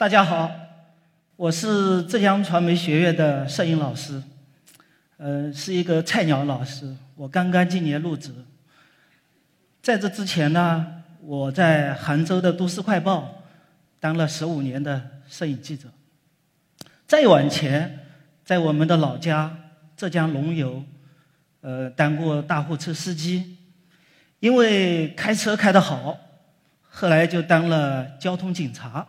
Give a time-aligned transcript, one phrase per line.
[0.00, 0.50] 大家好，
[1.36, 4.22] 我是浙江传媒学院的摄影老师，
[5.18, 8.32] 呃，是一个菜鸟老师，我刚刚今年入职。
[9.82, 13.18] 在这之前呢，我在杭州的《都市快报》
[14.00, 15.88] 当了十五年的摄影记者。
[17.06, 17.98] 再往前，
[18.42, 19.54] 在我们的老家
[19.98, 20.82] 浙江龙游，
[21.60, 23.58] 呃，当过大货车司机，
[24.38, 26.18] 因为开车开得好，
[26.88, 29.06] 后来就当了交通警察。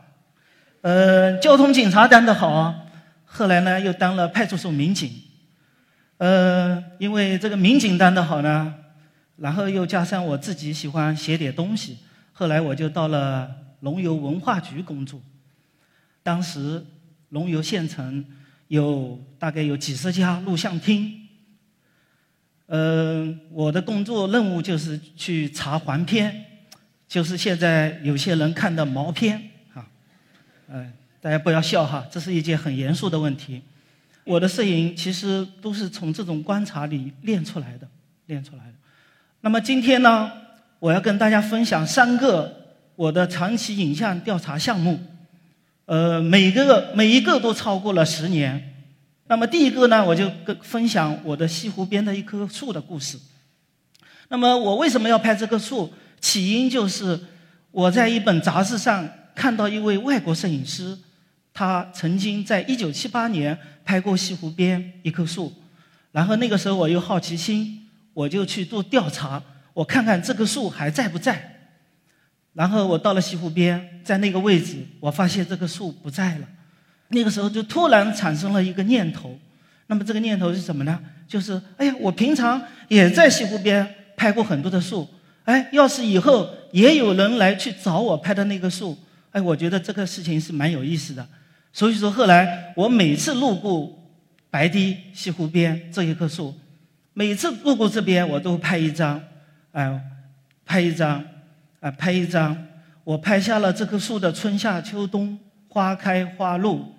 [0.82, 2.88] 呃，交通警察当得好，
[3.26, 5.12] 后来呢又当了派出所民警。
[6.18, 8.76] 呃，因为这个民警当得好呢。
[9.38, 11.98] 然后又加上我自己喜欢写点东西，
[12.32, 13.50] 后来我就到了
[13.80, 15.20] 龙游文化局工作。
[16.22, 16.86] 当时
[17.30, 18.24] 龙游县城
[18.68, 21.12] 有大概有几十家录像厅，
[22.68, 26.46] 嗯，我的工作任务就是去查黄片，
[27.08, 29.42] 就是现在有些人看的毛片
[30.72, 33.62] 啊，嗯，大家不要笑哈，这是一件很严肃的问题。
[34.24, 37.88] 我的摄影其实都是从这种观察里练出来的，
[38.28, 38.74] 练出来的。
[39.42, 40.32] 那么今天呢，
[40.80, 45.00] 我要跟大家分享三个我的长期影像调查项目，
[45.86, 48.74] 呃，每个每一个都超过了十年。
[49.28, 53.18] 那么第一个呢，我就跟分享我的西湖边的一棵树的故事。
[54.30, 55.92] 那么我为什么要拍这棵树？
[56.20, 57.20] 起因就是
[57.72, 60.98] 我在一本杂志上看到一位外国摄影师，
[61.54, 65.54] 他曾经在一九七八年拍过西湖边一棵树，
[66.12, 67.78] 然后那个时候我有好奇心。
[68.14, 69.42] 我就去做调查，
[69.74, 71.60] 我看看这棵树还在不在。
[72.52, 76.48] 然后我到了西湖边，在那个位置，我发现这棵树不在了。
[77.08, 79.40] 那个时候就突然产生了一个念头，
[79.88, 81.00] 那么这个念头是什么呢？
[81.26, 85.08] 就是哎呀，我平常也在西湖边拍过很多的树，
[85.46, 88.98] 哎，要是以后也有人来去找我拍的那个树，
[89.32, 91.28] 哎，我觉得这个事情是蛮有意思的。
[91.74, 93.98] 所以说后来我每次路过
[94.50, 96.54] 白堤西湖边这一棵树。
[97.14, 99.22] 每次路过这边，我都拍一张，
[99.74, 100.02] 哎，
[100.66, 101.22] 拍一张，
[101.82, 102.58] 啊，拍一张。
[103.04, 105.38] 我拍下了这棵树的春夏秋冬
[105.68, 106.96] 花开花落，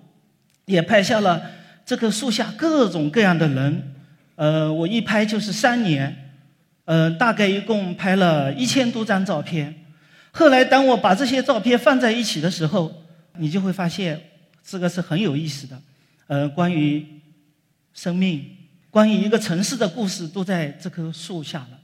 [0.65, 1.41] 也拍下了
[1.83, 3.95] 这棵树下各种各样的人。
[4.35, 6.31] 呃，我一拍就是三年，
[6.85, 9.73] 呃，大概一共拍了一千多张照片。
[10.35, 12.91] 后来，当我把这些照片放在一起的时候，
[13.37, 14.19] 你就会发现
[14.65, 15.81] 这个是很有意思的。
[16.27, 17.05] 呃，关于
[17.93, 18.57] 生命。
[18.89, 21.79] 关于一个城市的故事都在这棵树下了，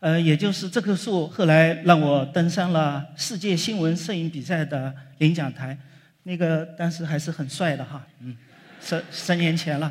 [0.00, 5.78] 呃，也就是这棵树后来让我登上了世界新闻摄影比赛的领奖台，
[6.24, 8.36] 那个当时还是很帅的哈，嗯，
[8.82, 9.90] 十十年前了。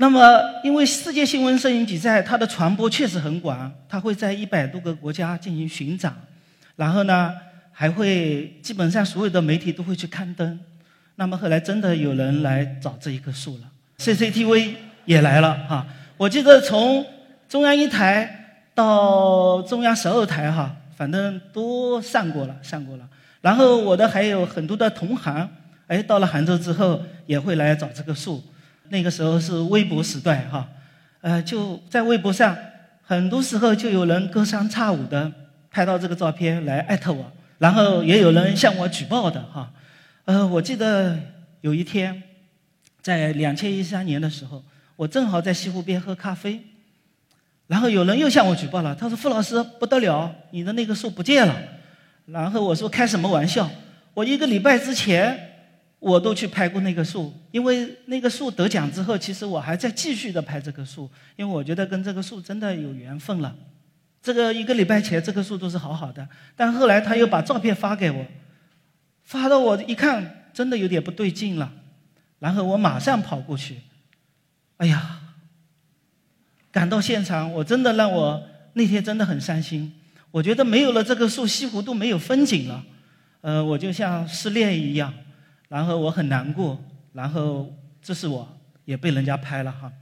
[0.00, 6.14] 那么，因为世界新闻摄影比赛它的传播确实很广，它会在一百多个国家进行巡展，
[6.76, 7.34] 然后呢，
[7.72, 10.56] 还会基本上所有的媒体都会去刊登。
[11.16, 13.64] 那么后来真的有人来找这一棵树了。
[13.98, 15.84] CCTV 也来了哈，
[16.16, 17.04] 我记得从
[17.48, 23.08] 中央一台到中央十二台哈，反正都上过了，上过了。
[23.40, 25.50] 然后我的还有很多的同行，
[25.88, 28.40] 哎，到了杭州之后也会来找这个树。
[28.90, 30.68] 那个时候是微博时代哈，
[31.20, 32.56] 呃，就在微博上，
[33.02, 35.30] 很多时候就有人隔三差五的
[35.70, 39.72] 拍到这个照片来艾特我，然后也有人向我举报的哈。
[40.24, 41.18] 呃，我记得
[41.60, 42.22] 有一天。
[43.00, 44.62] 在两千一三年的时候，
[44.96, 46.60] 我正好在西湖边喝咖啡，
[47.66, 48.94] 然后有人又向我举报了。
[48.94, 51.56] 他说：“傅老师不得了，你的那个树不见了。”
[52.26, 53.70] 然后我说：“开什么玩笑？
[54.12, 55.47] 我一个礼拜之前
[55.98, 63.54] 我都去拍过那个树，因为那个树得奖之后，其实我还在继续的拍这棵树，因为我觉得跟这个树真的有缘分了。
[64.22, 68.26] 这个一个礼拜前这棵树都是好好的，但后来他又把照片发给我，
[69.24, 71.72] 发到我一看，真的有点不对劲了。”
[72.38, 73.78] 然后我马上跑过去，
[74.76, 75.20] 哎呀，
[76.70, 78.40] 赶到现场，我真的让我
[78.74, 79.92] 那天真的很伤心。
[80.30, 82.84] 我觉得没有了这棵树，西湖都没有风景了，
[83.40, 85.12] 呃，我就像失恋一样，
[85.68, 86.82] 然后我很难过，
[87.12, 87.72] 然后
[88.02, 88.48] 这是我
[88.84, 89.92] 也被人家拍了哈。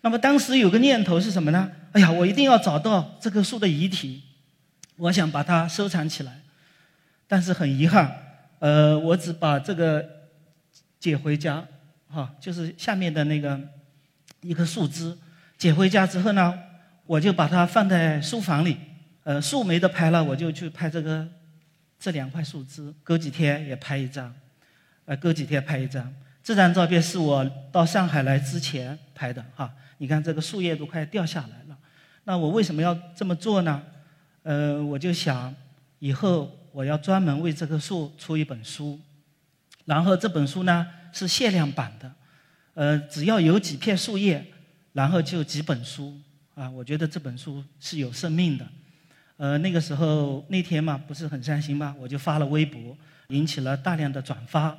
[0.00, 1.70] 那么当时有个念头是什么呢？
[1.92, 4.22] 哎呀，我一定要找到这棵树的遗体，
[4.96, 6.40] 我想把它收藏起来。
[7.26, 8.10] 但是很遗憾，
[8.58, 10.04] 呃，我只把这个
[10.98, 11.66] 捡回家。
[12.10, 13.60] 哈，就是下面的那个
[14.40, 15.14] 一棵树枝，
[15.58, 16.58] 捡回家之后呢，
[17.04, 18.78] 我就把它放在书房里。
[19.24, 21.28] 呃，树没得拍了，我就去拍这个
[21.98, 22.94] 这两块树枝。
[23.02, 24.34] 隔几天也拍一张，
[25.08, 26.14] 呃，隔几天拍一张。
[26.44, 29.72] 这张照片是我到上海来之前拍的哈。
[29.96, 31.78] 你看这个树叶都快掉下来了。
[32.24, 33.82] 那我为什么要这么做呢？
[34.42, 35.54] 呃，我就想
[35.98, 39.00] 以后我要专门为这棵树出一本书，
[39.86, 42.12] 然后这本书呢是限量版的，
[42.74, 44.44] 呃，只要有几片树叶，
[44.92, 46.14] 然后就几本书
[46.54, 46.68] 啊。
[46.68, 48.66] 我觉得这本书是有生命的。
[49.38, 52.94] 呃，那个时候那天嘛不是很伤心嘛，我就发了微博，
[53.28, 54.78] 引起了大量的转发。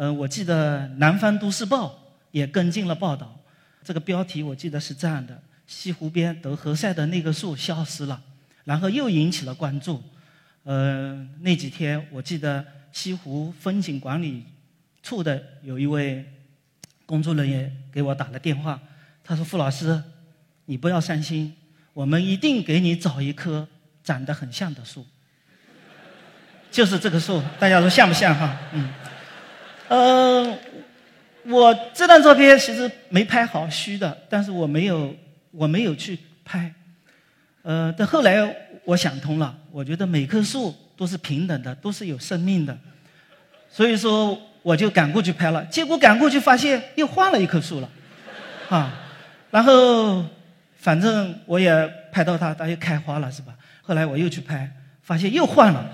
[0.00, 1.88] 呃，我记得《南方都市报》
[2.30, 3.38] 也跟进了报道，
[3.84, 8.18] 这个标题我记得是这样的：西湖边德和赛的那个树消失了。
[8.64, 10.02] 然后又引起了关注，
[10.64, 14.46] 呃，那几天我记得西湖风景管理
[15.02, 16.24] 处的有一位
[17.04, 18.80] 工作人员给我打了电话，
[19.22, 20.02] 他说：“傅老师，
[20.64, 21.54] 你不要伤心，
[21.92, 23.68] 我们一定给你找一棵
[24.02, 25.04] 长得很像的树，
[26.70, 28.58] 就是这棵树，大家说像不像哈？
[28.72, 28.88] 嗯，
[29.90, 30.56] 呃，
[31.46, 35.12] 我这张照片其实没拍好，虚的，但是我没有，
[35.50, 36.72] 我没有去拍。”
[37.62, 42.78] 呃，但后来我想通了，我觉得每棵树都是平等的，都是有生命的，
[43.68, 45.64] 所以说我就赶过去拍了。
[45.64, 47.88] 结果赶过去发现又换了一棵树了，
[48.68, 48.94] 啊，
[49.50, 50.24] 然后
[50.76, 51.70] 反正我也
[52.12, 53.52] 拍到它，它又开花了，是吧？
[53.82, 54.70] 后来我又去拍，
[55.02, 55.84] 发现又换了，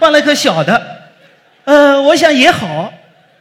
[0.00, 1.12] 换了一棵小的。
[1.64, 2.92] 呃，我想也好，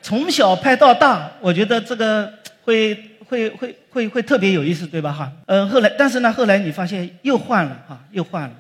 [0.06, 2.32] 从小拍到大，我觉得这个
[2.62, 3.12] 会。
[3.28, 5.12] 会会会会特别有意思，对吧？
[5.12, 8.56] 哈，嗯，后来，但是呢，后来你发现又换了，哈，又换了，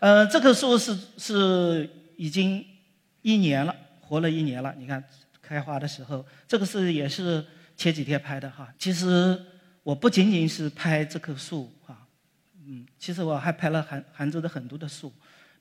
[0.00, 2.66] 呃，这棵树是是已经
[3.22, 4.74] 一年了，活了一年了。
[4.76, 5.00] 你看
[5.40, 7.44] 开花的时候，这个是也是
[7.76, 8.68] 前几天拍的，哈。
[8.76, 9.40] 其实
[9.84, 11.96] 我不仅仅是拍这棵树，哈，
[12.66, 15.12] 嗯，其实我还拍了杭杭州的很多的树，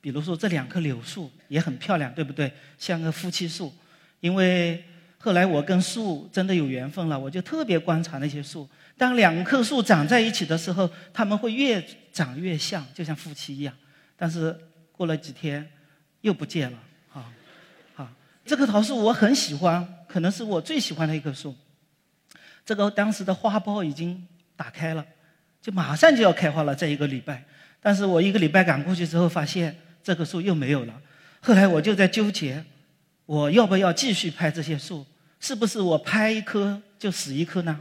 [0.02, 2.52] 比如说这两棵柳树也很漂亮，对不对？
[2.80, 3.72] 像个夫妻树，
[4.20, 4.84] 因为。
[5.28, 8.66] 后来我跟树真的有缘分了，我就特别观察那些树。
[8.96, 13.74] 当两棵树长在一起的时候，它们会越长越像，就像夫妻一样。
[14.16, 14.58] 但是
[14.94, 15.70] 过了几天，
[16.22, 16.78] 又不见了。
[17.14, 17.34] 啊，
[17.98, 18.10] 啊，
[18.46, 21.54] 这棵桃树我很喜欢，可能是我最喜欢的一棵树。
[22.66, 24.26] 这个当时的花苞已经
[24.56, 25.06] 打开了，
[25.62, 27.44] 就马上就要开花了，在一个礼拜。
[27.82, 31.02] 但是我一个礼拜赶过去之后，发现这棵树又没有了。
[31.42, 32.64] 后来我就在纠结。
[33.26, 35.06] 我要不要继续拍这些树？
[35.40, 37.80] 是不是我拍一棵就死一棵呢？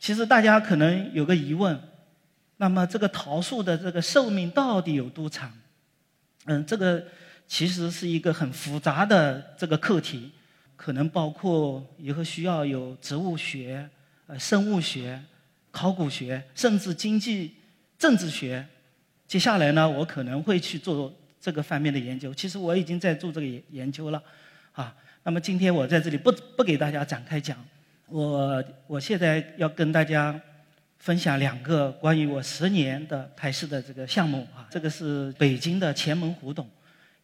[0.00, 1.80] 其实大家可能有个疑问，
[2.56, 5.52] 那么这个桃树的这个寿命到底有多长？
[6.46, 7.04] 嗯，这个
[7.46, 10.32] 其实是一个很复杂的这个课题，
[10.76, 13.88] 可能包括以后需要有植物学、
[14.26, 15.22] 呃生物学、
[15.70, 17.54] 考古学，甚至经济、
[17.98, 18.66] 政治学。
[19.26, 21.14] 接下来呢，我可能会去做。
[21.40, 24.22] 这个方面的研究，其实我已经在做这个研研究了，
[24.72, 27.56] 啊，那么今天我在这里不不给大家展开讲，
[28.08, 30.38] 我我现在要跟大家
[30.98, 36.68] 分享两个关于我十年的拍摄的这个项目啊，这个是北京的前门胡同，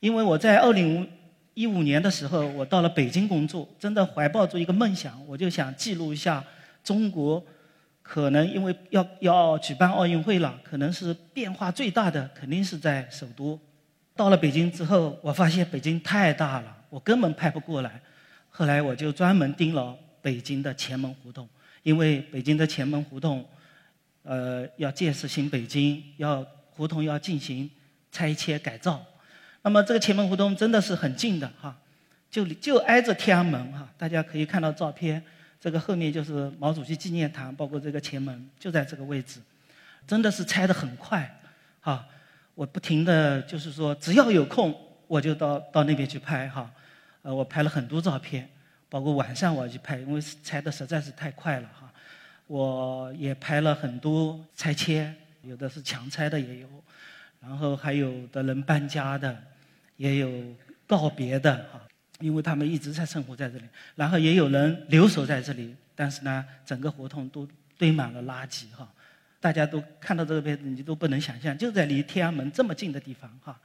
[0.00, 1.06] 因为我在二零
[1.52, 6.42] 一五年的时候，我到了北京工作，真的怀抱着一个梦想，我就想记录一下
[6.82, 7.44] 中国，
[8.00, 13.60] 可能因为要要举办奥运会了，可能是变化最大的，肯定是在首都。
[14.16, 18.00] 到了北京之后，我发现北京太大了，我根本拍不过来。
[18.50, 21.48] 后来我就专门盯了北京的前门胡同，
[21.82, 23.42] 因为北京的前门胡同，
[24.22, 27.70] 呃，要建设新北京，要胡同要进行
[28.12, 29.02] 拆迁改造。
[29.62, 31.74] 那么这个前门胡同真的是很近的哈，
[32.30, 35.22] 就就挨着天安门哈，大家可以看到照片，
[35.58, 39.40] 这个后面就是毛主席纪念堂，包括这个前门就在这个位置，
[40.06, 41.40] 真的是拆得很快，
[41.80, 42.04] 哈。
[42.60, 46.70] 我不停的就是说，只要有空我就到到那边去拍哈，
[47.22, 48.46] 呃，我拍了很多照片，
[48.90, 51.90] 包括晚上我去拍，因为拆的实在是太快了哈。
[52.46, 56.68] 我也拍了很多拆迁，有的是强拆的也有，
[57.40, 59.42] 然后还有的人搬家的，
[59.96, 60.28] 也有
[60.86, 61.80] 告别的哈，
[62.18, 63.64] 因为他们一直在生活在这里，
[63.94, 67.48] 然后也有人留守在这里，但是呢，整个胡同都
[67.78, 68.86] 堆满了垃圾哈。
[69.40, 73.58] 大家都看到这个片子，你都不能想象，就在离天安门这么近的地方哈，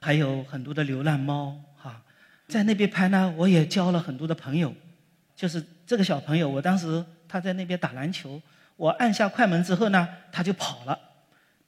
[0.00, 2.00] 还有很多的流浪猫哈，
[2.46, 4.72] 在那边拍呢，我也交了很多的朋友，
[5.34, 8.40] 就是这个小朋友，我当时他在那边打篮球，
[8.76, 10.98] 我按下快门之后呢，他就跑了，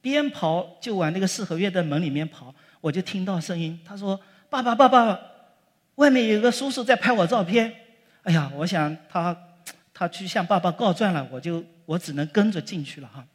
[0.01, 5.19] 边跑就往那个四合院的门里面跑，我就听到声音，他说：“爸爸，爸爸，
[5.97, 7.73] 外面有个叔叔在拍我照片。”
[8.23, 9.37] 哎呀，我想他
[9.93, 13.27] 他去向爸爸告状了，我就我只能跟着进去了哈。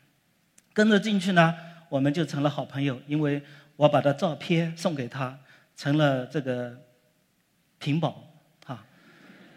[0.73, 1.53] 跟着进去呢，
[1.89, 3.41] 我们就成了好朋友，因为
[3.75, 5.37] 我把他照片送给他，
[5.75, 6.77] 成了这个
[7.79, 8.23] 屏保，
[8.65, 8.83] 哈。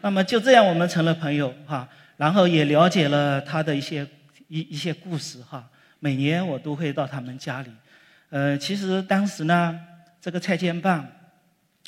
[0.01, 1.89] 那么就这样，我们成了朋友，哈。
[2.17, 4.07] 然后也了解了他的一些
[4.49, 5.69] 一一些故事，哈。
[6.03, 7.71] 每年我都会到他们家里，
[8.31, 9.79] 呃，其实当时呢，
[10.19, 11.01] 这个拆迁办，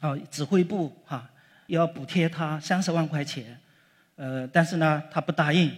[0.00, 1.30] 啊，指挥部哈，
[1.68, 3.58] 要补贴他三十万块钱，
[4.16, 5.74] 呃，但是呢，他不答应，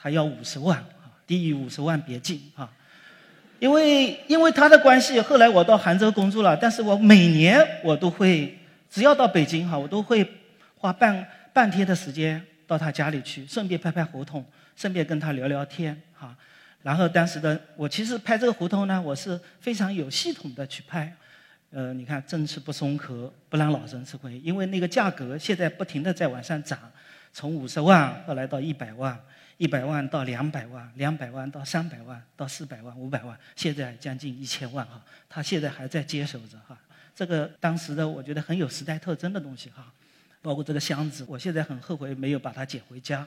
[0.00, 0.82] 他要五十万，
[1.26, 2.70] 低于五十万别进啊。
[3.58, 8.56] 因为因为他的关系，后来我到杭州工作了，但是我每年我都会，
[8.88, 10.24] 只要到北京哈，我都会
[10.76, 14.44] 花半半天的时间到他家里去，顺便拍拍合同，
[14.76, 16.36] 顺便跟他聊聊天哈。
[16.82, 21.12] 然后当时的我其实拍这个合同呢，我是非常有系统的去拍，
[21.72, 26.78] 呃，你看针刺不松口，不让老人吃亏，因为那个价格现在不停的在往上涨，
[27.32, 29.18] 从五十万后来到一百万。
[29.58, 35.02] 一百万到两百万，两百万到三百万，到四百万、五百万，现在将近一千万哈。
[35.28, 36.78] 他现在还在接手着哈。
[37.14, 39.92] 这个当时的我觉得很有时代特征的东西哈，
[40.40, 43.26] 包括这个箱子，我现在很后悔没有把它捡回家。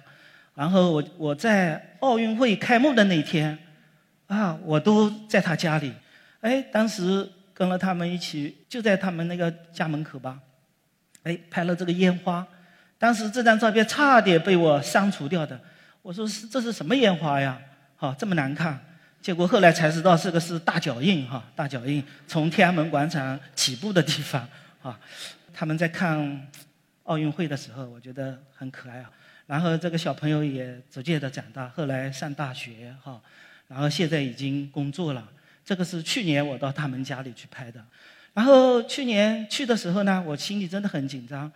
[0.56, 3.58] 然后我我在奥运会开幕的那天，
[4.28, 5.94] 啊，我都在他家里，
[6.40, 10.40] 哎，当时跟了他们一起，就在他们那个家门口吧，
[11.24, 12.48] 哎，拍了这个烟花。
[12.98, 15.60] 当时这张照片差点被我删除掉的。
[16.02, 17.60] 我说是这是什么烟花呀？
[17.96, 18.80] 哈，这么难看。
[19.22, 24.48] 结果后来才知道这个是大脚印哈，大脚印从天安门广场起步的地方
[24.82, 25.00] 啊。
[25.54, 26.48] 他们在看
[27.04, 29.12] 奥运会的时候，我觉得很可爱啊。
[29.46, 33.22] 然后这个小朋友也逐渐的长大，后来上大学哈，
[33.68, 35.28] 然后现在已经工作了。
[35.64, 37.84] 这个是去年我到他们家里去拍的。
[38.34, 41.52] 然后去年去的时候呢，我心里真的很紧张。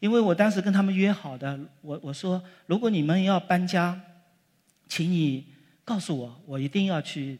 [0.00, 4.00] 因为我当时跟他们约好的，我我说如果你们要搬家，
[4.88, 5.46] 请你
[5.84, 7.38] 告诉我，我一定要去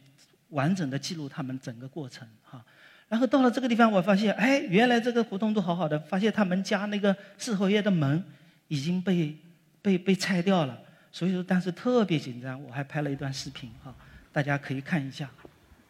[0.50, 2.62] 完整的记录他们整个过程哈。
[3.08, 8.22] 然后到了这个地方，我发现，哎，原来这个胡同都好好的，发现他们家那个四合院的门
[8.68, 9.34] 已经被
[9.82, 10.78] 被被拆掉了，
[11.10, 13.92] 所以说当时特别紧张，我还拍了一段视频哈，
[14.30, 15.28] 大家可以看一下。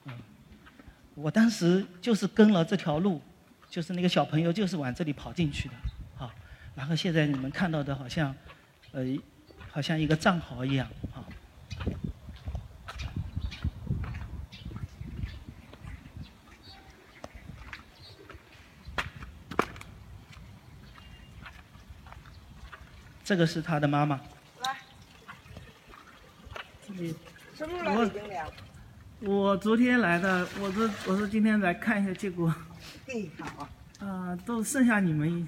[0.05, 0.13] 嗯，
[1.15, 3.21] 我当时就是跟了这条路，
[3.69, 5.75] 就是那个小朋友就是往这里跑进去的。
[6.81, 8.35] 然后现在你们看到的好像，
[8.93, 9.05] 呃，
[9.71, 11.21] 好像一个藏獒一样啊。
[23.23, 24.19] 这个是他的妈妈。
[24.63, 24.77] 来。
[26.87, 27.15] 你
[27.55, 28.47] 什么时候来
[29.21, 32.55] 我昨天来的，我是我是今天来看一下，结果。
[33.07, 33.69] 嘿，好。
[33.99, 35.47] 啊，都剩下你们。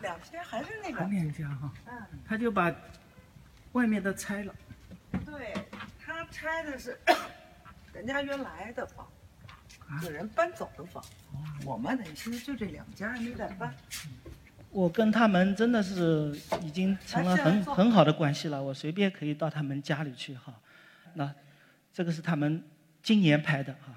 [0.00, 2.72] 两天还是那个两家哈，嗯，他就把
[3.72, 4.54] 外面的拆了。
[5.24, 5.54] 对
[5.98, 6.98] 他拆的是
[7.92, 9.06] 人家原来的房，
[10.04, 11.02] 有人搬走的房。
[11.64, 13.74] 我们等于其实就这两家还没在搬。
[14.70, 20.54] 我跟他们真的是已经成了很很好的关系了，我随便可以到他们家里去哈。
[21.14, 21.34] 那
[21.92, 22.62] 这个是他们
[23.02, 23.92] 今年拍的哈。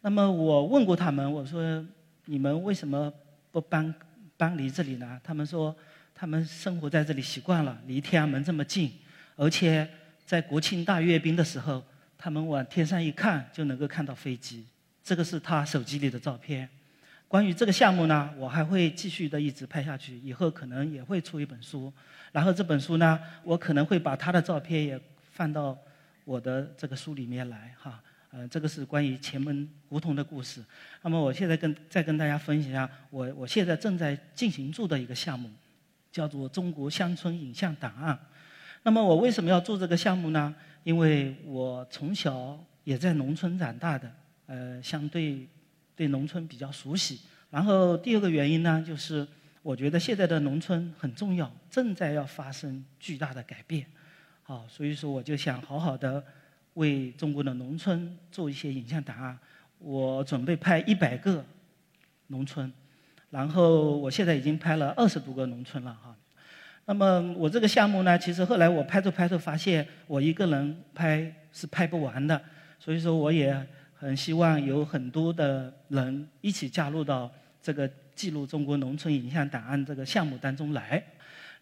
[0.00, 1.84] 那么我问过他们，我说
[2.24, 3.12] 你们为什么
[3.52, 3.94] 不搬？
[4.36, 5.20] 搬离这里呢？
[5.22, 5.74] 他们说，
[6.14, 8.92] 他们生活在这里习惯了，离天安门这么近，
[9.36, 9.88] 而且
[10.26, 11.84] 在国庆大阅兵的时候，
[12.18, 14.66] 他们往天上一看就能够看到飞机。
[15.02, 16.68] 这个是他手机里的照片。
[17.28, 21.92] 关于这个项目呢，我还会继续的一直拍下去，以后可能也会出一本书。
[22.32, 25.00] 然后这本书呢，我可能会把他的照片也
[25.32, 25.76] 放到
[26.24, 28.00] 我的这个书里面来哈。
[28.36, 30.60] 呃，这个是关于前门胡同的故事。
[31.02, 35.48] 那么，我现在跟再跟大家分享一下，我我现在正在进行做的一个项目，
[36.10, 38.12] 叫做《中国乡村影像档案》。
[38.82, 40.52] 那么，我为什么要做这个项目呢？
[40.82, 44.12] 因为我从小也在农村长大的，
[44.46, 45.46] 呃，相对
[45.94, 47.20] 对农村比较熟悉。
[47.50, 49.24] 然后，第二个原因呢，就是
[49.62, 53.86] 我觉得现在的农村很重要，正在要发生巨大的改变。
[54.42, 56.24] 好，所以说我就想好好的。
[56.74, 59.38] 为中国的农村做一些影像档案，
[59.78, 61.44] 我准备拍一百个
[62.26, 62.72] 农村，
[63.30, 66.14] 然后我现在已经拍了二十多个农村了哈。
[66.86, 72.40] 那么我这个项目呢，其实后来我拍着拍着发现，我一个人拍是拍不完的，
[72.78, 77.30] 所以说我也很希望有很多的人一起加入到
[77.62, 81.02] 这个记录中国农村影像档案这个项目当中来。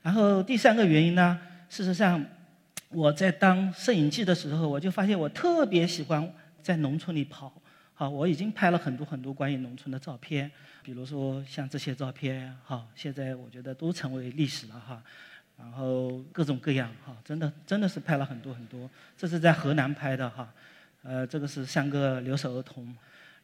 [0.00, 1.38] 然后第三个原因呢，
[1.68, 2.24] 事实上。
[2.92, 6.32] 我在当摄影记的时候，我就发现我特别喜欢
[6.62, 7.52] 在农村里跑。
[7.94, 10.50] 好，我已经拍了很多很多关于农村的照片，
[10.82, 15.02] 比如说像这些照片，哈，现在我觉得都成为历史了哈。
[15.56, 18.90] 然后各种各样，哈，真的真的是拍了很多很多。
[19.16, 20.52] 这是在河南拍的哈，
[21.02, 22.94] 呃，这个是三个留守儿童。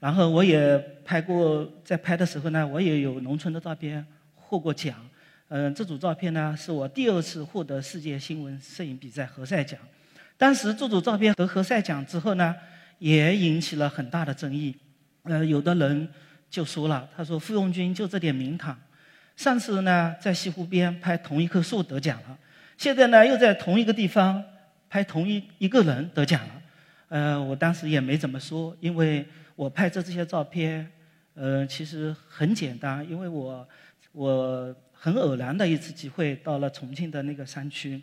[0.00, 5.08] 然后我也拍过，在拍的时候呢，我也有农村的照片获过奖。
[5.50, 9.80] 嗯，这组照片呢，是我第二次获得世界新闻摄影比赛何赛奖。
[10.36, 12.54] 当时这组照片得何赛奖之后呢，
[12.98, 14.76] 也引起了很大的争议。
[15.22, 16.06] 呃，有的人
[16.50, 18.78] 就说了，他说傅用军就这点名堂，
[19.36, 22.38] 上次呢在西湖边拍同一棵树得奖了，
[22.76, 24.44] 现在呢又在同一个地方
[24.90, 26.62] 拍同一一个人得奖了。
[27.08, 29.26] 呃，我当时也没怎么说，因为
[29.56, 30.86] 我拍这这些照片，
[31.32, 33.66] 呃，其实很简单，因为我
[34.12, 38.02] 我很偶然的一次机会到了重庆的那个山区，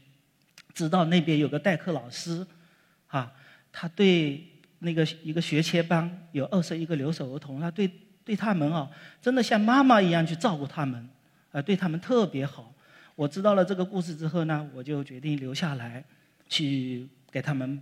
[0.73, 2.45] 知道那边有个代课老师，
[3.07, 3.31] 啊，
[3.71, 4.41] 他对
[4.79, 7.89] 那个一个学前班有二十一个留守儿童，他对
[8.23, 8.89] 对他们啊，
[9.21, 11.09] 真的像妈妈一样去照顾他们，
[11.51, 12.73] 啊，对他们特别好。
[13.15, 16.03] 我知道了这个故事之后呢，我就决定留下来，
[16.47, 17.81] 去给他们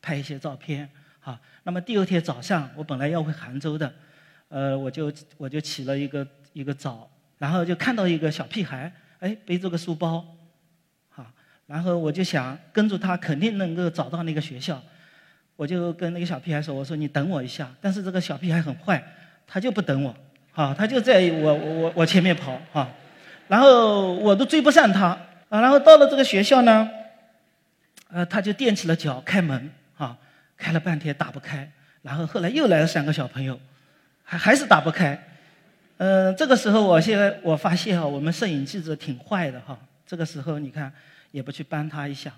[0.00, 0.88] 拍一些照片。
[1.20, 3.92] 好，那么第二天早上，我本来要回杭州的，
[4.48, 10.24] 呃，我就我就起了一个一个早，然后就看到一个小屁孩，哎，背着个书包，
[11.14, 11.26] 啊，
[11.66, 14.82] 然后我就想跟着他，肯定能够找到那个学校，
[15.56, 19.02] 我就跟那个小屁孩说：“我说你等我一下。”但是这个小屁孩很坏，
[19.46, 20.14] 他就不等我，
[20.54, 22.88] 啊，他就在我我我前面跑，哈，
[23.48, 25.08] 然后我都追不上他，
[25.48, 26.88] 啊，然后到了这个学校呢，
[28.08, 30.16] 呃，他就踮起了脚开门，啊。
[30.56, 31.68] 开了半天打不开，
[32.00, 33.60] 然后后来又来了三个小朋友，
[34.22, 35.20] 还还是打不开。
[35.98, 39.78] 嗯，这个时候我现在我发现啊，我们摄影记者挺坏的哈。
[40.06, 40.92] 这个时候你看
[41.30, 42.32] 也不去帮他一下，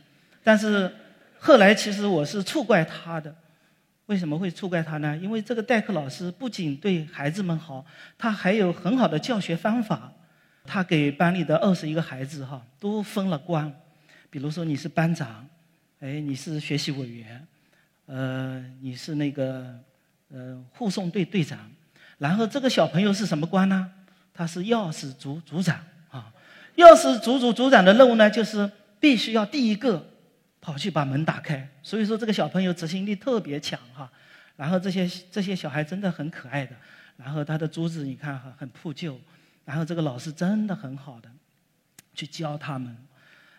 [0.44, 0.92] 但是
[1.38, 3.34] 后来其实我是错怪他的。
[4.06, 5.16] 为什么会错怪他呢？
[5.16, 7.84] 因为这个代课老师不仅对孩子们好，
[8.16, 10.12] 他还有很好的教学方法。
[10.68, 13.72] 他给班里的二十一个孩子哈都分了官，
[14.30, 15.48] 比如说你是班长，
[16.00, 17.46] 哎，你是学习委员。
[18.06, 19.76] 呃，你是那个
[20.28, 21.58] 呃护送队队长，
[22.18, 23.92] 然后这个小朋友是什么官呢？
[24.32, 25.78] 他是钥匙组组长
[26.10, 26.32] 啊。
[26.76, 30.12] 钥匙组组组长的任务呢，就是必须要第一个
[30.60, 31.68] 跑去把门打开。
[31.82, 34.10] 所以说这个小朋友执行力特别强哈。
[34.56, 36.74] 然后这些这些小孩真的很可爱的。
[37.16, 39.18] 然后他的桌子你看哈很破旧，
[39.64, 41.30] 然后这个老师真的很好的
[42.14, 42.96] 去教他们，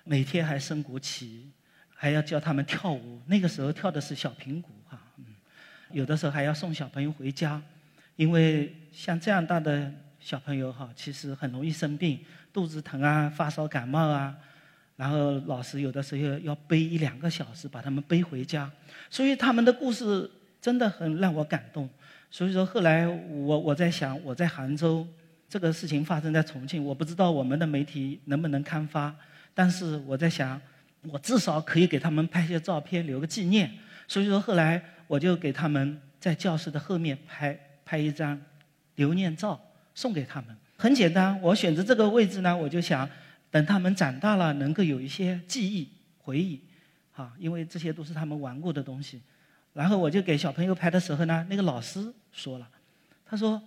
[0.03, 1.51] 每天还升国旗。
[1.99, 5.25] 还要教他们跳舞，那个时候跳的是小苹果哈，嗯，
[5.89, 7.59] 有的时候还要送小朋友回家，
[8.17, 12.19] 因为像这样大的小朋友哈，其实很容易生病，
[12.51, 14.35] 肚子疼啊，发烧感冒啊，
[14.97, 18.69] 然后老师有的时候要背一两个小时把他们背回家，
[19.09, 21.89] 所以他们的故事真的很让我感动。
[22.29, 25.07] 所以说后来我我在想，我在杭州
[25.47, 29.15] 这个事情发生在重庆，我不知道我们的媒体能不能刊发，
[29.53, 30.61] 但是我在想。
[31.11, 33.71] 我至少可以给他们拍些照片，留个纪念。
[34.07, 38.37] 所以说，后来我就给他们在教室的后面拍拍一张
[38.95, 39.57] 留念照，
[39.95, 40.53] 送给他们。
[40.75, 43.09] 很简单，我选择这个位置呢，我就想
[43.49, 46.61] 等他们长大了能够有一些记忆回忆，
[47.15, 49.21] 啊，因为这些都是他们玩过的东西。
[49.71, 52.67] 然后我就给小朋友拍的时候呢，那个老师说了，
[53.25, 53.61] 他说：“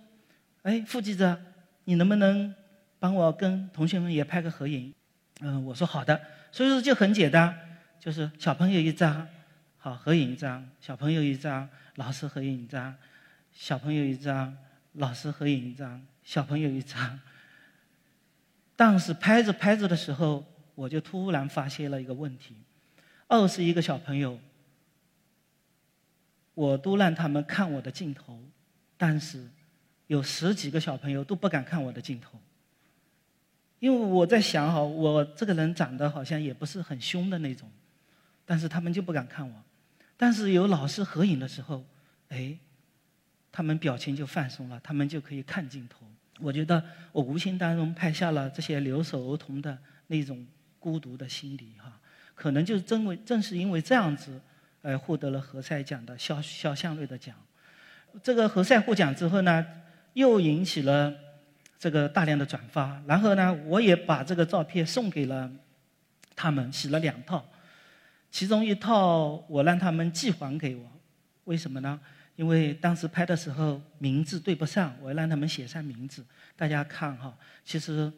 [0.61, 1.35] 哎，副记者，
[1.85, 2.53] 你能不能
[2.99, 4.93] 帮我跟同学们也拍个合影？”
[5.41, 6.21] 嗯，我说好的。
[6.51, 7.57] 所以说就很简单，
[7.99, 9.27] 就是小朋友一张，
[9.77, 12.93] 好合影一张；小朋友一张，老师合影一张；
[13.53, 14.57] 小朋友一张，
[14.93, 17.19] 老师合影一张；小朋友一张。
[18.75, 22.55] 但是拍着拍着的时候，我就突然发现了一个问题：
[23.27, 24.39] 二十一个小朋友，
[26.53, 28.41] 我都让他们看我的镜头，
[28.97, 29.47] 但是
[30.07, 32.39] 有十几个小朋友都不敢看我的镜头。
[33.79, 37.69] 因为我在想哈，我这个人长得好像也不是很凶的那种，
[38.45, 39.63] 但是他们就不敢看我。
[40.17, 41.83] 但是有老师合影的时候，
[42.29, 42.57] 哎，
[43.51, 46.05] 他们表情就放松了，他们就可以看镜头。
[46.39, 50.45] 我觉得我无形当中拍下了这些留守儿童的那种
[50.79, 51.99] 孤独的心理哈。
[52.33, 54.41] 可能就是正为正是因为这样子，
[54.81, 57.35] 呃，获得了何塞奖的肖肖像类的奖。
[58.23, 59.65] 这个何塞获奖之后呢，
[60.13, 61.13] 又引起了。
[61.81, 65.51] 这个大量的转发，然后呢，我也把这个照片送给了
[66.35, 67.43] 他们，洗了两套，
[68.29, 70.85] 其中一套我让他们寄还给我，
[71.45, 71.99] 为什么呢？
[72.35, 76.25] 因为当时拍的时候名字对不上，我让他们写上名字。
[76.55, 78.11] 大家看哈，其实，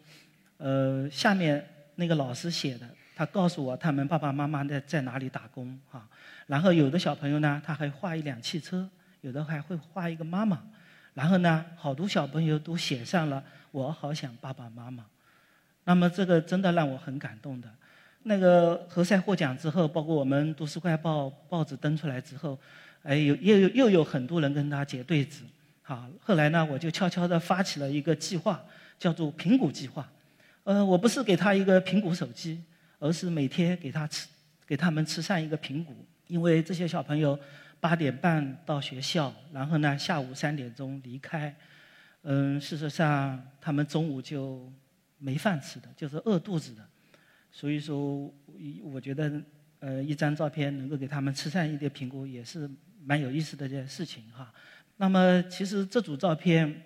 [0.58, 6.08] 呃，下面那个老师写的，他告诉我他们爸爸妈妈在在哪里打工哈，
[6.48, 8.90] 然后有的小朋友呢，他还画一辆汽车，
[9.22, 10.62] 有的还会画一个妈妈。
[11.14, 15.06] 然后呢，好多小朋友都写上了“我好想爸爸妈妈”，
[15.86, 17.70] 那么这个真的让我很感动的。
[18.24, 22.60] 那个何塞获奖之后，包括我们《都市快报》报纸登出来之后，
[23.04, 25.44] 哎，有又有又有很多人跟他结对子。
[25.82, 28.64] 好，后来呢，我就悄悄地发起了一个计划，
[28.98, 30.12] 叫做“苹果计划”。
[30.64, 32.64] 呃，我不是给他一个苹果手机，
[33.00, 34.28] 而是每天给他吃，
[34.66, 35.96] 给他们吃上一个苹果，
[36.28, 37.40] 因为这些小朋友。
[37.84, 41.54] 八点半到学校，然后呢，下午三点钟离开。
[42.22, 44.72] 嗯，事实上他们中午就
[45.18, 46.82] 没饭吃的，就是饿肚子的。
[47.52, 48.34] 所以说，
[48.84, 49.30] 我觉得
[49.84, 52.70] 呃，一张照片能够给他们慈善一点评估，也是
[53.04, 54.50] 蛮有意思的一件事情哈。
[54.96, 56.82] 那么，其实这组照片，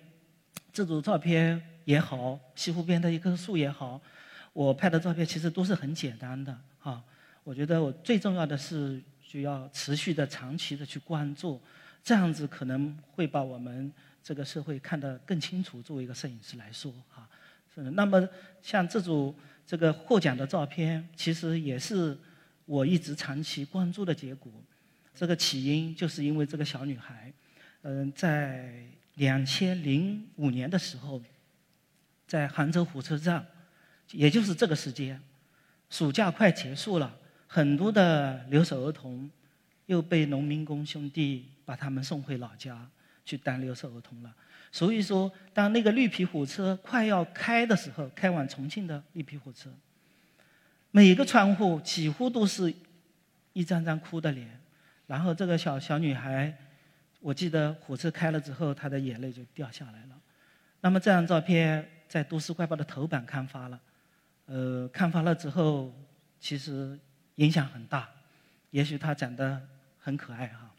[0.74, 4.02] 这组照片也好，西湖边的一棵树也好，
[4.52, 7.04] 我拍的照片其实都是很简单的哈。
[7.44, 11.62] 我觉得我最重要的是，就要持续的、长期的去关注，
[12.04, 15.84] 这样子可能会把我们这个社会看得更清楚。
[15.84, 17.30] 作为一个摄影师来说，哈，
[17.76, 17.84] 是。
[17.92, 18.28] 那么
[18.64, 19.36] 像这组
[19.68, 22.18] 这个获奖的照片，其实也是
[22.68, 24.52] 我一直长期关注的结果。
[25.16, 27.34] 这个起因就是因为这个小女孩，
[27.82, 28.84] 嗯，在
[29.16, 31.20] 两千零五年的时候，
[32.28, 33.44] 在杭州火车站，
[34.12, 35.20] 也就是这个时间，
[35.90, 37.18] 暑假快结束了。
[37.48, 39.28] 很多的留守儿童
[39.88, 42.88] 又被农民工兄弟把他们送回老家
[43.26, 44.36] 去当留守儿童了。
[44.72, 49.72] 所以说，当那个绿皮火车快要开的时候，开往重庆的绿皮火车，
[50.92, 52.74] 每个窗户几乎都是
[53.54, 54.60] 一张张哭的脸。
[55.06, 56.56] 然后这个小小女孩，
[57.20, 60.20] 我记得火车开了之后，她的眼泪就掉下来了。
[60.82, 63.80] 那么这张照片在《都市快报》的头版刊发了，
[64.46, 65.94] 呃，刊发了之后，
[66.40, 66.98] 其实。
[67.38, 68.10] 影响很大，
[68.72, 69.62] 也许她长得
[70.00, 70.72] 很可爱哈，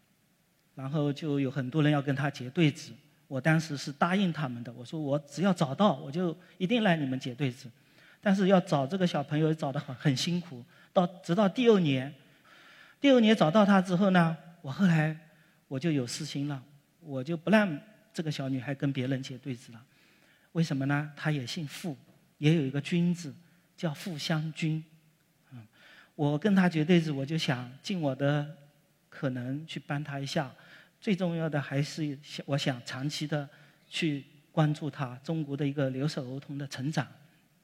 [0.75, 2.92] 然后就有很多人要跟她结对子。
[3.29, 7.71] 我当时是答应他们的，我说我只要找到，我就一定让你们结对子。
[8.20, 12.12] 但是要找这个小朋友找得很很辛苦，到直到第二年，
[13.00, 15.16] 第二年找到他之后呢，我后来
[15.68, 16.62] 我就有私心了，
[17.00, 17.78] 我就不让
[18.12, 19.83] 这个小女孩跟别人结对子了。
[20.52, 21.12] 为什么呢？
[21.14, 21.96] 她也姓傅，
[22.38, 23.33] 也有一个君字，
[23.76, 24.83] 叫傅香君。
[26.16, 28.44] 我跟他结对子，我就想尽我的
[29.09, 30.50] 可能去帮他一下。
[31.00, 33.48] 最重要的还是想，我想长期的
[33.88, 37.07] 去关注他中国的一个留守儿童的成长。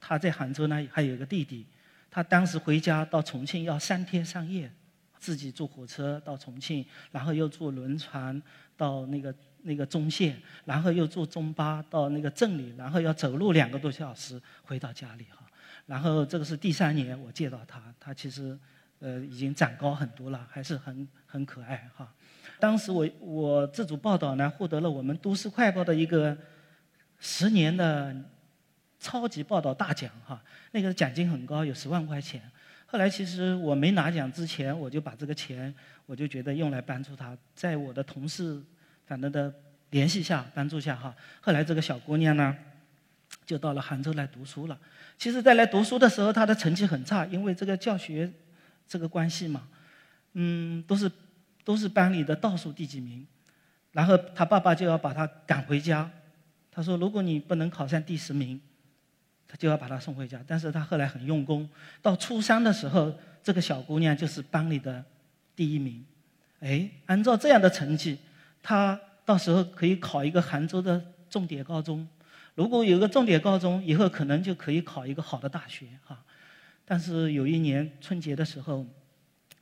[0.07, 1.65] 他在杭州呢，还有一个弟弟，
[2.11, 4.71] 他当时回家到重庆要三天三夜，
[5.17, 8.39] 自己坐火车到重庆，然后又坐轮船
[8.77, 15.43] 到那个那个中线，然后又坐中巴到那个镇里，然后要走路两个多小时回到家里哈。
[15.87, 18.55] 然后这个是第三年我见到他，他其实
[18.99, 22.13] 呃已经长高很多了，还是很很可爱哈。
[22.59, 26.37] 当时我我这组报道呢获得了我们都市快报的一个
[27.19, 28.15] 十年的
[29.05, 30.41] 超级报道大奖哈，
[30.71, 32.41] 那个奖金很高，有十万块钱。
[32.87, 35.71] 后来其实我没拿奖之前，我就把这个钱
[36.07, 38.59] 我就觉得用来帮助他，在我的同事
[39.05, 39.53] 反正的
[39.91, 41.13] 联系下帮助下哈。
[41.39, 42.57] 后来这个小姑娘呢。
[43.45, 44.79] 就到了杭州来读书了。
[45.17, 48.31] 其实，在来读书的时候，她的成绩很差，因为这个教学
[48.87, 49.67] 这个关系嘛，
[50.33, 51.11] 嗯，都是
[51.63, 53.25] 都是班里的倒数第几名。
[53.91, 56.09] 然后他爸爸就要把他赶回家。
[56.71, 58.59] 他说：“如果你不能考上第十名，
[59.47, 61.69] 他就要把他送回家。”但是他后来很用功，
[62.01, 65.03] 到初三的时候，这个小姑娘就是班里的
[65.55, 66.05] 第一名。
[66.59, 68.17] 哎，按照这样的成绩，
[68.63, 72.07] 他到时候可以考一个杭州的重点高中。
[72.55, 76.23] 如果有个重点高中，以后可能就可以考一个好的大学哈。
[76.85, 78.85] 但是有一年春节的时候，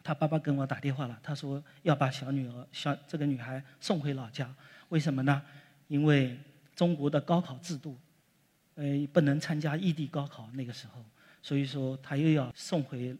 [0.03, 4.53] 他爸爸跟我打电话了，他说要把小女儿、小这个女孩送回老家。
[4.89, 5.41] 为什么呢？
[5.87, 6.37] 因为
[6.75, 7.97] 中国的高考制度，
[8.75, 11.03] 呃，不能参加异地高考那个时候，
[11.41, 13.15] 所以说他又要送回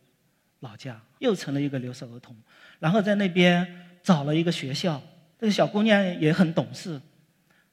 [0.60, 2.36] 老家，又成了一个留守儿童。
[2.80, 3.66] 然后在那边
[4.02, 5.02] 找了一个学校，
[5.40, 7.02] 这个小姑娘也很懂事，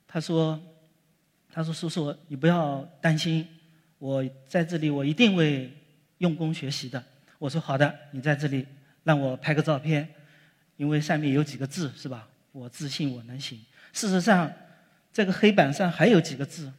[0.06, 0.60] 她说。
[1.52, 3.44] 他说：“叔叔，你不要担心，
[3.98, 5.68] 我在这里，我一定会
[6.18, 7.04] 用功学习的。”
[7.40, 8.64] 我说：“好的，你在这里
[9.02, 10.08] 让我拍个照片，
[10.76, 12.28] 因为上面有几个字，是吧？
[12.52, 13.58] 我自信我能行。
[13.92, 14.48] 事实上，
[15.12, 16.72] 这个黑板上还有几个字，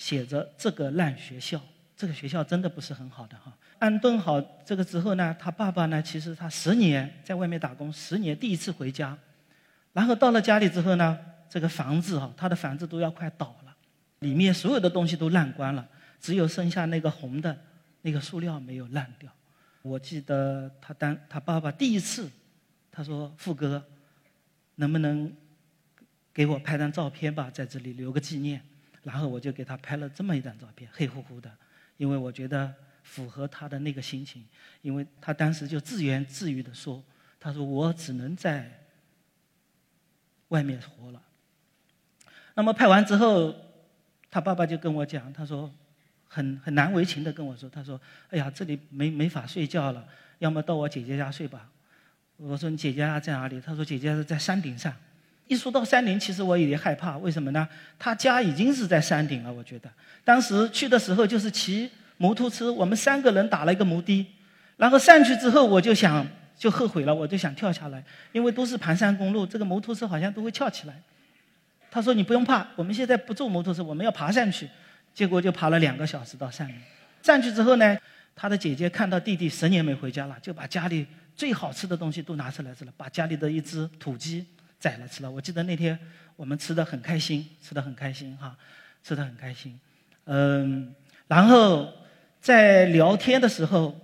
[0.00, 1.60] 写着‘这个烂学校’，
[1.94, 3.54] 这个学校真的不是很好的哈。
[3.78, 9.14] 安顿好这个之后呢，他爸爸呢，其实他十年在外面打工，十年第一次回家，
[9.92, 11.18] 然后到了家里之后呢，
[11.50, 13.76] 这个房子哈，他的房子都要快倒了。”
[14.20, 15.86] 里面所有的东西都烂光了，
[16.18, 17.54] 只有剩下那个红的
[18.00, 19.30] 那个塑料没有烂掉。
[19.82, 22.30] 我记得他当他爸爸第一次，
[22.90, 23.84] 他说：“富哥，
[24.76, 25.30] 能不能
[26.32, 28.62] 给我拍张照片吧，在这里留个纪念。”
[29.02, 31.50] 然后我就给他拍了这么一张照片，黑乎乎的，
[31.96, 34.44] 因为我觉得符合他的那个心情。
[34.82, 37.02] 因为他当时就自言自语的说
[37.40, 38.70] ：“他说我只能在
[40.48, 41.22] 外面活了。”
[42.54, 43.54] 那么拍完之后。
[44.32, 45.68] 他爸爸就跟我讲，他说，
[46.28, 50.06] 很很难为情的跟我说，他说，哎呀，这里没没法睡觉了，
[50.38, 51.68] 要么到我姐姐家睡吧。
[52.36, 53.60] 我说你姐姐家在哪里？
[53.60, 54.94] 他说姐姐是在山顶上。
[55.50, 57.68] 一说到山顶，其实我有点害怕，为什么呢？
[57.98, 59.90] 他家已经是在山顶了，我觉得。
[60.24, 64.24] 当时去的时候就是骑摩托车，我们三个人打了一个摩的，
[64.76, 66.24] 然后上去之后我就想
[66.56, 70.94] 就后悔了，我就想跳下来，因为都是盘山公路，这个摩托车好像都会翘起来。
[71.90, 74.68] 他说你不用怕，我们现在不坐摩托车，我们要爬上去。
[75.12, 76.80] 结果就爬了两个小时到上面，
[77.24, 77.98] 上去之后呢，
[78.36, 84.46] 他的姐姐看到弟弟十年没回家了，就把家里最好吃的东西都拿出来吃了，把家里的一只土鸡。
[84.80, 85.96] 宰了吃了，我记得那天
[86.36, 88.56] 我们吃的很开心，吃的很开心哈，
[89.04, 89.78] 吃的很开心。
[90.24, 90.94] 嗯，
[91.28, 91.92] 然后
[92.40, 93.94] 在聊天的时候，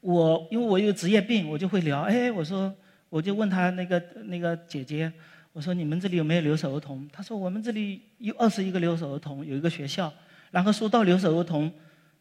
[0.00, 2.02] 我因为我有职业病，我就会聊。
[2.02, 2.72] 哎，我说
[3.08, 5.10] 我就问他那个那个姐姐，
[5.54, 7.08] 我说你们这里有没有留守儿童？
[7.10, 10.12] 他说我们这里有二十一个留守儿童，有一个学校。
[10.50, 11.72] 然后说到留守儿童，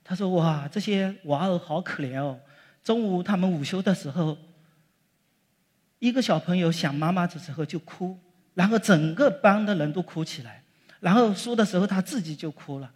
[0.01, 2.39] 他说哇，这些娃儿好可怜哦，
[2.85, 4.37] 中午他们午休的时候。
[6.03, 8.19] 一个小朋友想妈妈的时候就哭，
[8.55, 10.61] 然后整个班的人都哭起来，
[10.99, 12.91] 然后说的时候他自己就哭了，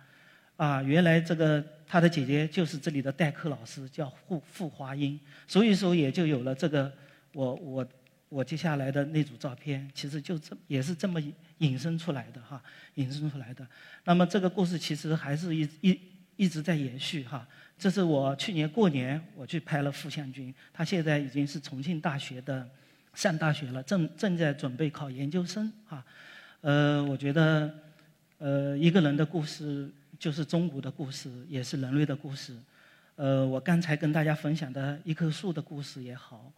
[0.58, 5.17] 啊，原来这个他的姐姐就是这里的代课老师，叫傅傅华英，
[5.48, 6.91] 所以说也就有了这个
[7.32, 7.88] 我我
[8.28, 11.17] 我接下来的那组照片，其实就这也是这么
[11.60, 12.62] 引申出来的哈，
[12.96, 13.65] 引申出来的。
[14.04, 15.98] 那么这个故事其实还是一一
[16.36, 17.48] 一直在延续哈。
[17.80, 22.67] 这是我去年过年我去拍了傅向军，他现在已经是重庆大学的。
[23.18, 26.06] 上大学了，正正在准备考研究生啊。
[26.62, 27.74] 呃，我觉得，
[28.38, 32.56] 呃，一个人的故事就是中国的故事，也是人类的故事。
[33.16, 36.54] 呃，我刚才跟大家分享的一棵树的故事也好，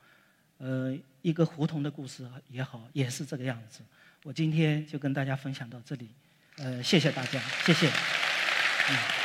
[0.57, 3.79] 呃，一个胡同的故事也好，也是这个样子。
[4.23, 6.09] 我今天就跟大家分享到这里，
[6.57, 7.87] 呃，谢谢大家，谢谢。
[7.87, 9.18] 嗯。